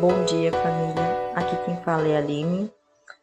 [0.00, 1.30] Bom dia, família.
[1.34, 2.72] Aqui quem fala é a Aline.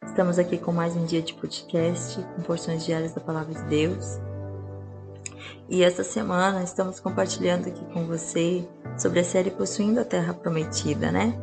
[0.05, 4.19] Estamos aqui com mais um dia de podcast, com porções diárias da Palavra de Deus.
[5.67, 8.63] E esta semana estamos compartilhando aqui com você
[8.95, 11.33] sobre a série Possuindo a Terra Prometida, né?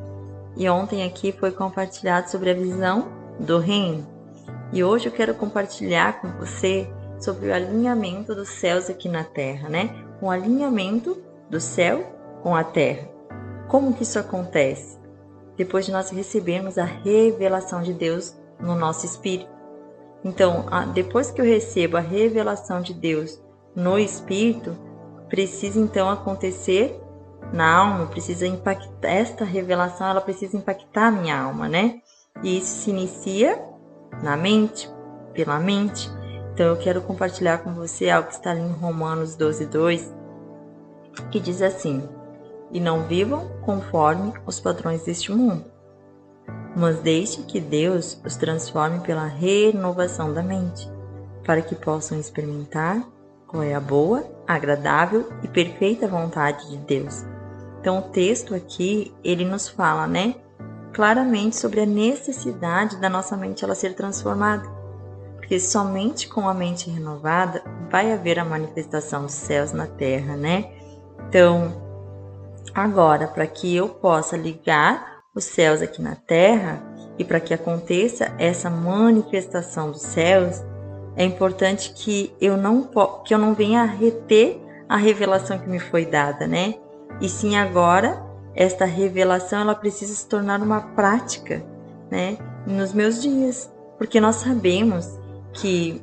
[0.56, 3.08] E ontem aqui foi compartilhado sobre a visão
[3.40, 4.06] do reino.
[4.72, 6.88] E hoje eu quero compartilhar com você
[7.18, 9.90] sobre o alinhamento dos céus aqui na terra, né?
[10.22, 11.20] O alinhamento
[11.50, 12.04] do céu
[12.40, 13.08] com a terra.
[13.66, 14.93] Como que isso acontece?
[15.56, 19.50] Depois de nós recebermos a revelação de Deus no nosso espírito.
[20.24, 23.40] Então, depois que eu recebo a revelação de Deus
[23.76, 24.76] no espírito,
[25.28, 26.98] precisa então acontecer
[27.52, 32.00] na alma, precisa impactar esta revelação, ela precisa impactar a minha alma, né?
[32.42, 33.62] E isso se inicia
[34.22, 34.90] na mente,
[35.34, 36.10] pela mente.
[36.52, 40.14] Então eu quero compartilhar com você algo que está ali em Romanos 12, 2,
[41.30, 42.08] que diz assim:
[42.74, 45.64] E não vivam conforme os padrões deste mundo,
[46.76, 50.90] mas deixe que Deus os transforme pela renovação da mente,
[51.46, 53.00] para que possam experimentar
[53.46, 57.24] qual é a boa, agradável e perfeita vontade de Deus.
[57.80, 60.34] Então o texto aqui, ele nos fala, né,
[60.92, 64.68] claramente sobre a necessidade da nossa mente ela ser transformada.
[65.36, 70.72] Porque somente com a mente renovada vai haver a manifestação dos céus na terra, né?
[71.28, 71.83] Então,
[72.72, 76.82] agora, para que eu possa ligar os céus aqui na terra
[77.18, 80.62] e para que aconteça essa manifestação dos céus,
[81.16, 82.88] é importante que eu não
[83.24, 86.74] que eu não venha reter a revelação que me foi dada, né?
[87.20, 88.22] E sim agora
[88.54, 91.64] esta revelação ela precisa se tornar uma prática,
[92.10, 95.18] né, nos meus dias, porque nós sabemos
[95.52, 96.00] que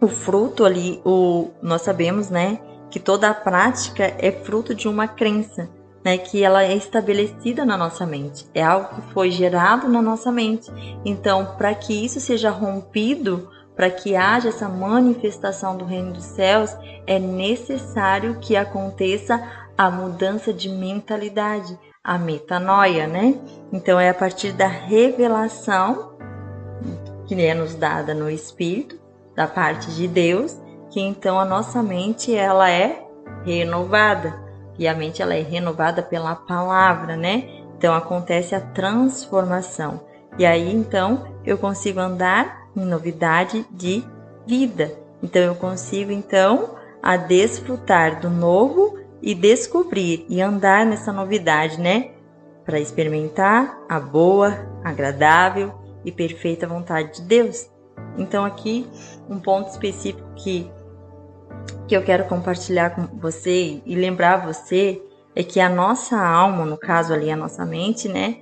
[0.00, 2.60] o fruto ali, o nós sabemos, né,
[2.94, 5.68] que toda a prática é fruto de uma crença,
[6.04, 10.30] né, que ela é estabelecida na nossa mente, é algo que foi gerado na nossa
[10.30, 10.70] mente.
[11.04, 16.70] Então, para que isso seja rompido, para que haja essa manifestação do reino dos céus,
[17.04, 19.42] é necessário que aconteça
[19.76, 23.34] a mudança de mentalidade, a metanoia, né?
[23.72, 26.12] Então é a partir da revelação
[27.26, 29.00] que é nos dada no espírito
[29.34, 30.62] da parte de Deus
[30.94, 33.04] que então a nossa mente ela é
[33.44, 34.40] renovada
[34.78, 37.64] e a mente ela é renovada pela palavra, né?
[37.76, 40.02] Então acontece a transformação
[40.38, 44.04] e aí então eu consigo andar em novidade de
[44.46, 44.92] vida.
[45.20, 52.12] Então eu consigo então a desfrutar do novo e descobrir e andar nessa novidade, né?
[52.64, 55.74] Para experimentar a boa, agradável
[56.04, 57.68] e perfeita vontade de Deus.
[58.16, 58.86] Então aqui
[59.28, 60.70] um ponto específico que
[61.86, 65.02] que eu quero compartilhar com você e lembrar você
[65.36, 68.38] é que a nossa alma, no caso ali a nossa mente, né,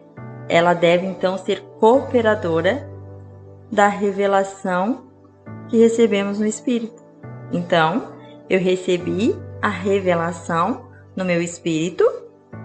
[0.49, 2.89] ela deve então ser cooperadora
[3.71, 5.05] da revelação
[5.69, 7.03] que recebemos no espírito.
[7.51, 8.13] Então,
[8.49, 12.05] eu recebi a revelação no meu espírito,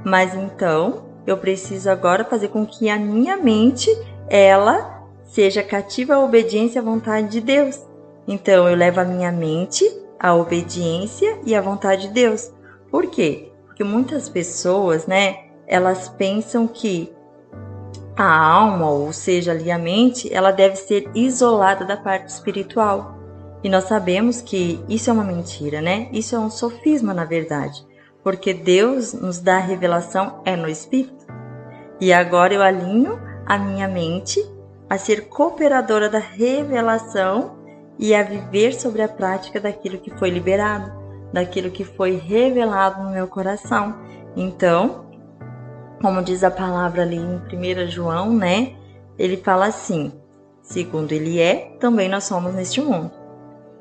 [0.05, 3.89] mas então eu preciso agora fazer com que a minha mente
[4.29, 7.81] ela seja cativa à obediência à vontade de Deus.
[8.27, 9.85] Então eu levo a minha mente
[10.19, 12.51] à obediência e à vontade de Deus.
[12.89, 13.51] Por quê?
[13.65, 17.13] Porque muitas pessoas, né, elas pensam que
[18.15, 23.15] a alma, ou seja, ali a mente, ela deve ser isolada da parte espiritual.
[23.63, 26.09] E nós sabemos que isso é uma mentira, né?
[26.11, 27.85] Isso é um sofisma, na verdade,
[28.23, 31.27] porque Deus nos dá a revelação é no Espírito.
[31.99, 34.43] E agora eu alinho a minha mente
[34.89, 37.56] a ser cooperadora da revelação
[37.99, 40.91] e a viver sobre a prática daquilo que foi liberado,
[41.33, 43.95] daquilo que foi revelado no meu coração.
[44.35, 45.05] Então,
[46.01, 48.75] como diz a palavra ali em 1 João, né?
[49.17, 50.11] Ele fala assim:
[50.61, 53.11] segundo ele é, também nós somos neste mundo.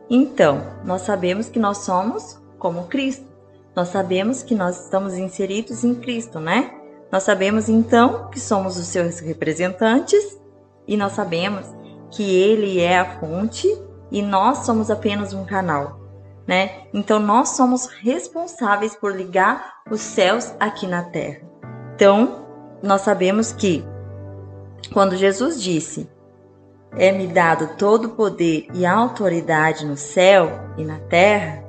[0.09, 3.27] Então, nós sabemos que nós somos como Cristo.
[3.75, 6.73] Nós sabemos que nós estamos inseridos em Cristo, né?
[7.13, 10.41] Nós sabemos então que somos os seus representantes
[10.89, 11.67] e nós sabemos
[12.11, 13.69] que ele é a fonte
[14.11, 16.01] e nós somos apenas um canal,
[16.47, 16.83] né?
[16.93, 21.41] Então nós somos responsáveis por ligar os céus aqui na terra.
[21.95, 22.47] Então,
[22.83, 23.85] nós sabemos que
[24.93, 26.09] quando Jesus disse
[26.97, 31.63] é-me dado todo o poder e autoridade no céu e na terra,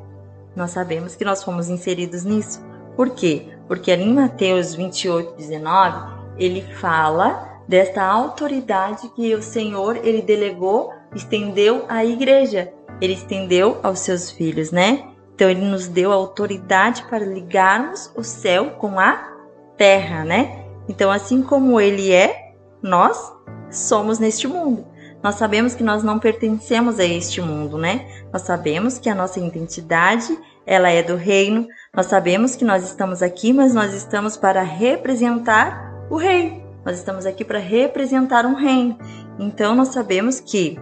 [0.55, 2.65] nós sabemos que nós fomos inseridos nisso.
[2.95, 3.47] Por quê?
[3.67, 10.93] Porque ali em Mateus 28, 19, ele fala desta autoridade que o Senhor ele delegou,
[11.15, 12.71] estendeu à igreja,
[13.01, 15.03] ele estendeu aos seus filhos, né?
[15.35, 19.33] Então ele nos deu a autoridade para ligarmos o céu com a
[19.77, 20.65] terra, né?
[20.89, 23.31] Então, assim como ele é, nós
[23.69, 24.85] somos neste mundo.
[25.21, 28.07] Nós sabemos que nós não pertencemos a este mundo, né?
[28.31, 31.67] Nós sabemos que a nossa identidade, ela é do reino.
[31.93, 36.63] Nós sabemos que nós estamos aqui, mas nós estamos para representar o rei.
[36.85, 38.97] Nós estamos aqui para representar um reino.
[39.37, 40.79] Então nós sabemos que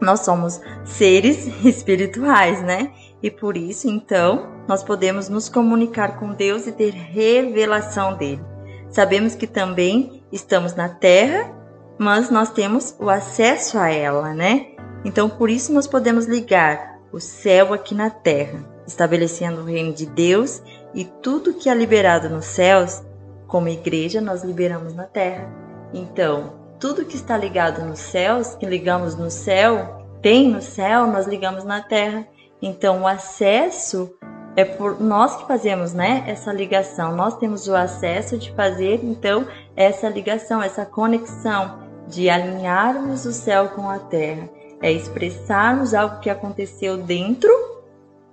[0.00, 2.92] nós somos seres espirituais, né?
[3.22, 8.42] E por isso, então, nós podemos nos comunicar com Deus e ter revelação dele.
[8.88, 11.52] Sabemos que também estamos na terra,
[11.98, 14.68] mas nós temos o acesso a ela, né?
[15.04, 20.06] Então, por isso nós podemos ligar o céu aqui na terra, estabelecendo o reino de
[20.06, 20.62] Deus
[20.94, 23.02] e tudo que é liberado nos céus,
[23.46, 25.48] como igreja, nós liberamos na terra.
[25.92, 31.26] Então, tudo que está ligado nos céus, que ligamos no céu, tem no céu, nós
[31.26, 32.26] ligamos na terra.
[32.60, 34.10] Então, o acesso
[34.56, 37.14] é por nós que fazemos, né, essa ligação.
[37.14, 39.46] Nós temos o acesso de fazer, então,
[39.76, 44.48] essa ligação, essa conexão, de alinharmos o céu com a terra.
[44.82, 47.50] É expressarmos algo que aconteceu dentro,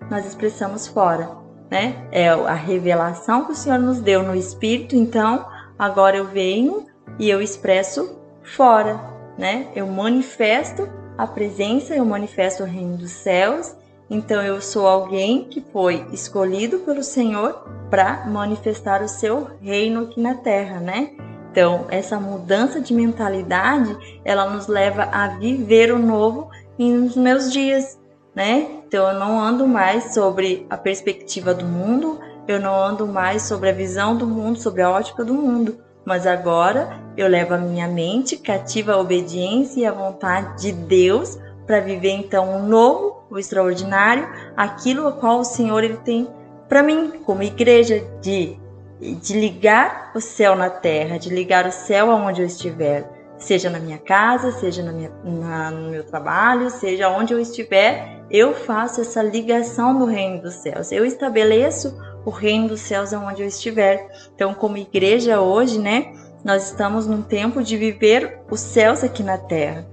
[0.09, 1.29] nós expressamos fora,
[1.69, 2.07] né?
[2.13, 5.45] É a revelação que o Senhor nos deu no Espírito, então,
[5.77, 6.85] agora eu venho
[7.19, 8.17] e eu expresso
[8.55, 8.99] fora,
[9.37, 9.67] né?
[9.75, 13.75] Eu manifesto a presença, eu manifesto o reino dos céus.
[14.09, 20.21] Então eu sou alguém que foi escolhido pelo Senhor para manifestar o seu reino aqui
[20.21, 21.11] na terra, né?
[21.51, 27.99] Então, essa mudança de mentalidade, ela nos leva a viver o novo nos meus dias,
[28.35, 28.81] né?
[28.85, 33.69] Então, eu não ando mais sobre a perspectiva do mundo, eu não ando mais sobre
[33.69, 37.85] a visão do mundo, sobre a ótica do mundo, mas agora eu levo a minha
[37.85, 43.37] mente cativa à obediência e à vontade de Deus para viver então o novo, o
[43.37, 44.25] extraordinário,
[44.55, 46.25] aquilo a qual o Senhor ele tem
[46.69, 48.57] para mim, como igreja, de,
[49.01, 53.77] de ligar o céu na terra, de ligar o céu aonde eu estiver, seja na
[53.77, 59.01] minha casa, seja na minha, na, no meu trabalho, seja onde eu estiver, eu faço
[59.01, 60.91] essa ligação do reino dos céus.
[60.91, 64.09] Eu estabeleço o reino dos céus aonde eu estiver.
[64.35, 66.13] Então, como igreja hoje, né,
[66.43, 69.87] nós estamos num tempo de viver os céus aqui na terra,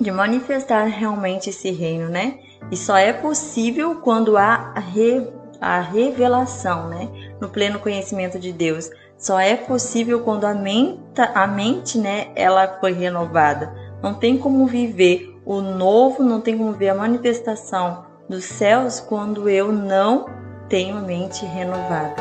[0.00, 2.38] de manifestar realmente esse reino, né?
[2.70, 5.28] E só é possível quando há a, re,
[5.60, 7.08] a revelação, né,
[7.40, 8.90] no pleno conhecimento de Deus.
[9.18, 11.00] Só é possível quando a mente,
[11.34, 13.72] a mente, né, ela foi renovada.
[14.02, 19.48] Não tem como viver o novo, não tem como ver a manifestação dos céus quando
[19.48, 20.26] eu não
[20.68, 22.16] tenho mente renovada.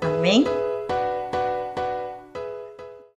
[0.00, 0.46] Amém?